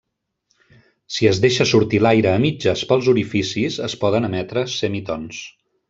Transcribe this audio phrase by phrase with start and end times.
[1.17, 5.45] Si es deixa sortir l'aire a mitges pels orificis, es poden emetre semitons.